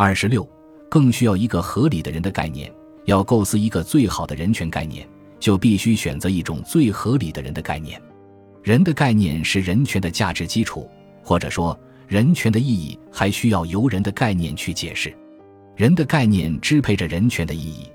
[0.00, 0.48] 二十六，
[0.88, 2.72] 更需要一个合理的人的概念。
[3.06, 5.04] 要构思一个最好的人权概念，
[5.40, 8.00] 就必须选择一种最合理的人的概念。
[8.62, 10.88] 人的概念是人权的价值基础，
[11.20, 11.76] 或者说，
[12.06, 15.12] 人权的意义还需要由人的概念去解释。
[15.74, 17.90] 人的概念支配着人权的意义，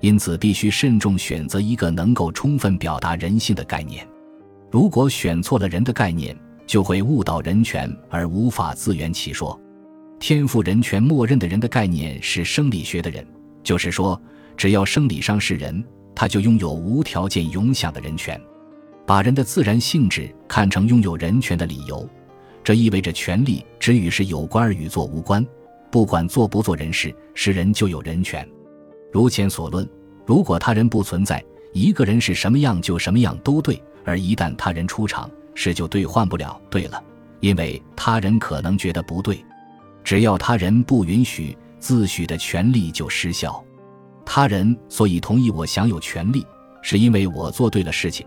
[0.00, 4.06] 因此必须慎重选择一个能够充分表达人性的概念。
[4.70, 9.58] 如果选错了人的概念，就会误导人权而无法自圆其说。
[10.18, 13.24] 天赋人权默认的人的概念是生理学的人，
[13.62, 14.20] 就是说，
[14.56, 15.84] 只要生理上是人，
[16.14, 18.40] 他就拥有无条件永享的人权。
[19.04, 22.08] 把人的自然性质看成拥有人权的理由，
[22.64, 25.46] 这意味着权利只与是有关而与做无关。
[25.90, 28.46] 不管做不做人事，是人就有人权。
[29.12, 29.88] 如前所论，
[30.24, 37.00] 如果他人不存在，一个人是什么样就什么样都对；而一旦他人出场，事就兑换不了对了，
[37.40, 39.38] 因为他人可能觉得不对。
[40.06, 43.60] 只要他人不允许，自诩的权利就失效。
[44.24, 46.46] 他人所以同意我享有权利，
[46.80, 48.24] 是因为我做对了事情，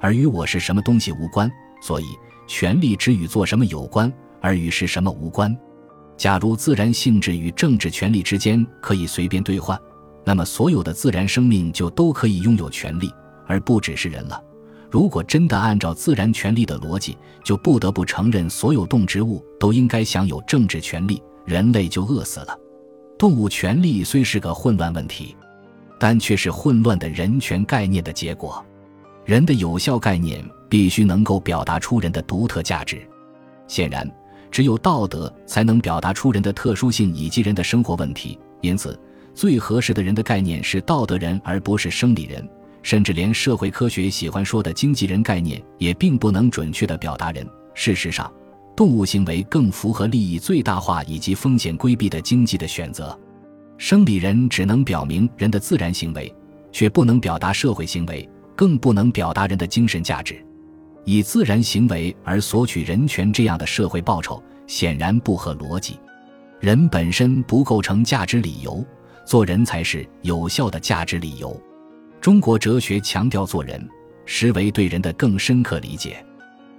[0.00, 1.50] 而与我是什么东西无关。
[1.82, 2.04] 所以，
[2.46, 4.10] 权利只与做什么有关，
[4.40, 5.52] 而与是什么无关。
[6.16, 9.76] 假如自然性质与政治权利之间可以随便兑换，
[10.24, 13.12] 那么所有的自然生命就都可以拥有权利，
[13.48, 14.40] 而不只是人了。
[14.90, 22.58] 如果真的按照自然权利的逻辑，就不得不承认所有动植物都应该享有政治权利，人类就饿死了。
[23.18, 25.36] 动物权利虽是个混乱问题，
[25.98, 28.64] 但却是混乱的人权概念的结果。
[29.24, 33.00] 人的有效概念必须能够表达出人的独特价值。
[33.66, 34.08] 显然，
[34.50, 38.38] 只有道德才能表达出人的特殊性以及人的生活问题。
[38.60, 38.98] 因此，
[39.34, 42.48] 最合适的人的概念是道德人，而不是生理人。
[42.82, 47.46] 甚至连社会科学喜欢说的经纪人概念，也并不能准确地表达人。
[47.74, 48.32] 事实上，
[48.76, 53.18] 动物行为更符合利益最大化以及风险规避的经济的选择。
[53.78, 56.32] 生理人只能表明人的自然行为，
[56.72, 60.42] 却不能表达社会行为，更不能表达人的精神价值。
[61.04, 65.98] 以自然行为而索取人权这样的社会报酬，显然不合逻辑。
[66.58, 68.84] 人本身不构成价值理由，
[69.24, 71.60] 做人才是有效的价值理由。
[72.26, 73.88] 中国哲学强调做人，
[74.24, 76.26] 实为对人的更深刻理解。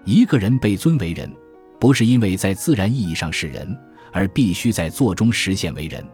[0.04, 1.34] 一个人被尊为人，
[1.80, 3.66] 不是因为在自然意义上是人，
[4.12, 6.06] 而必须在做中实现为人。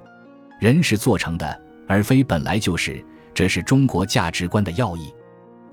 [0.60, 3.04] 人是做成的，而非本来就是。
[3.34, 5.12] 这是中国价值观的要义。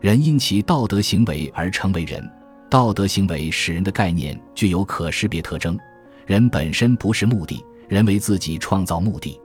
[0.00, 2.27] 人因其道德行为而成为人，
[2.71, 5.78] 道德行为使人的概念具有可识别特征。
[6.25, 9.38] 人本身不是目的，人为自己创造目的。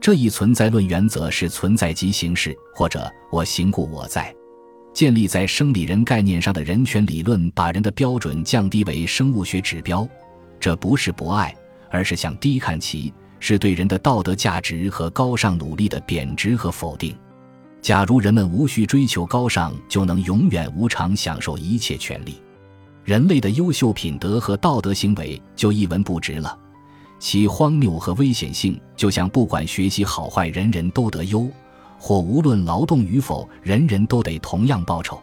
[0.00, 4.34] 这一存在论原则是存在即形式，或者我行故我在。
[4.94, 10.08] 建立在生理人概念上的人权理论，把人的标准降低为生物学指标，
[10.58, 11.54] 这不是博爱，
[11.90, 17.14] 而是向低看齐，是对人的道德价值和高尚努力的贬值和否定。
[17.82, 22.40] 假如人们无需追求高尚，就能永远无偿享受一切权利，
[23.04, 26.58] 人类的优秀品德和道德行为就一文不值了。
[27.20, 31.46] 其荒谬和危险性，就像不管学习好坏，人人都得优；
[31.98, 35.20] 或无论劳动与否，人人都得同样报酬。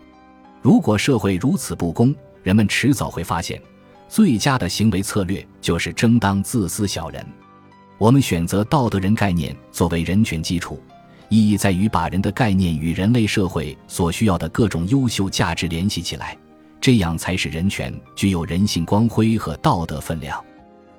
[0.61, 3.59] 如果社会如此不公，人们迟早会发现，
[4.07, 7.25] 最佳的行为策略就是争当自私小人。
[7.97, 10.79] 我们选择道德人概念作为人权基础，
[11.29, 16.37] 意义在于把人的概念与人类社会所需要的各种优秀价值联系起来，
[16.79, 20.39] 这样才使人权具有人性光辉和道德分量。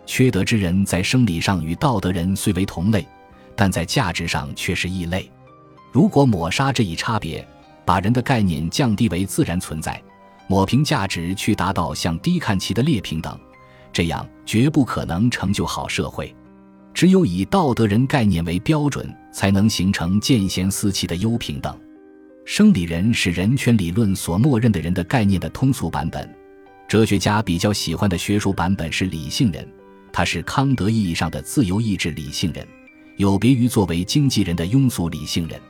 [0.09, 3.07] 缺德之人在生理上与道德人虽为同类，
[3.55, 5.31] 但在价值上却是异类。
[5.93, 7.47] 如果抹杀这一差别，
[7.85, 10.03] 把人的概念降低为自然存在，
[10.47, 13.39] 抹平价值去达到向低看齐的劣平等，
[13.93, 16.35] 这样绝不可能成就好社会。
[16.95, 21.79] 只有以道德人概念为标准，才能形成见贤思齐的优平等。
[22.47, 26.35] 生理人是人权理论所默认的人的概念的通俗版本，
[26.89, 29.69] 哲学家比较喜欢的学术版本是理性人。
[30.19, 32.67] 他是康德意义上的自由意志理性人，
[33.19, 35.61] 有别于作为经纪人的庸俗理性人。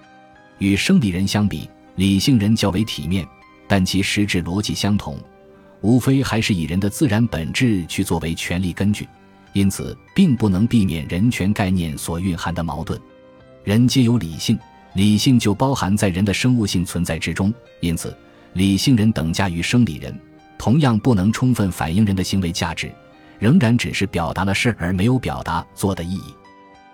[0.57, 3.29] 与生理人相比，理性人较为体面，
[3.67, 5.19] 但其实质逻辑相同，
[5.83, 9.07] 无非还是以人的自然本质去作为权力根据，
[9.53, 12.99] 因此并不能避免人权概念所蕴含的矛盾。
[13.65, 14.59] 人皆有理性，
[14.95, 18.17] 理性就包含在人的生物性存在之中，因此
[18.55, 20.19] 理性人等价于生理人，
[20.57, 22.91] 同样不能充分反映人的行为价值。
[23.39, 26.35] 仍然只是表达了事而没有表达做的意义，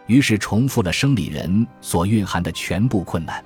[0.07, 3.43] 于是重复了生理人所蕴含的全部困难。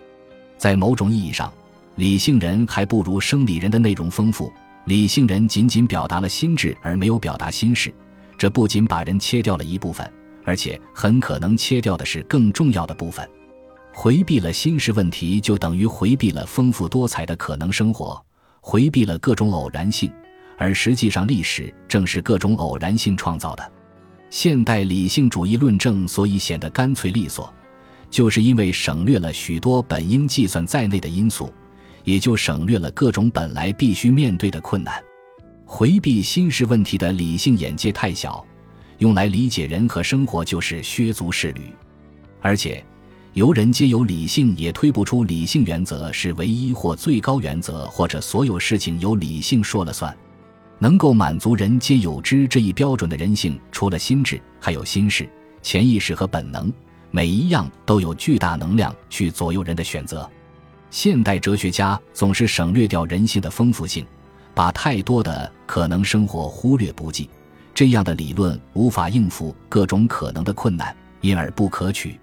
[0.57, 1.53] 在某种意义上，
[1.97, 4.53] 理性人还不如生理人的内容丰富。
[4.85, 7.93] 理性人仅仅表达了心智而没有表达心事，
[8.39, 10.11] 这不仅把人切掉了一部分，
[10.45, 13.29] 而且很可能切掉的是更重要的部分。
[13.93, 18.25] 回避了心事问题，就等于回避了丰富多彩的可能生活，
[18.61, 20.11] 回避了各种偶然性。
[20.59, 23.73] 而实际上，历史正是各种偶然性创造的。
[24.29, 27.51] 现代理性主义论证所以显得干脆利索，
[28.11, 31.51] 就是因为省略了许多本应计算在内的因素，
[32.05, 35.03] 也就省略了各种本来必须面对的困难。
[35.65, 38.45] 回避新式问题的理性眼界太小，
[38.99, 41.73] 用来理解人和生活就是削足适履，
[42.43, 42.85] 而且。
[43.35, 50.17] 由人皆有理性，也推不出理性原则是唯一或最高原则，或者所有事情由理性说了算。
[50.79, 55.29] 能够满足人皆有之这一标准的人性，除了心智，还有心事、
[55.61, 56.73] 潜意识和本能，
[57.11, 60.29] 每一样都有巨大能量去左右人的选择。
[60.91, 64.07] 现代哲学家总是省略掉人性的丰富性，
[64.55, 67.29] 把太多的可能生活忽略不计，
[67.75, 72.19] 这样的理论无法应付各种可能的困难，因而不可取。